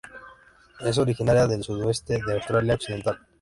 Es 0.79 0.97
originaria 0.97 1.45
del 1.45 1.63
sudoeste 1.63 2.19
de 2.25 2.33
Australia 2.33 2.73
Occidental. 2.73 3.19